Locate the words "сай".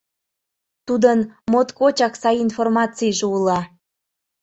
2.21-2.35